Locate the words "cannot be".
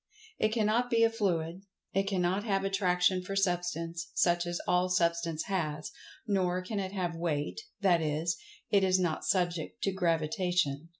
0.51-1.03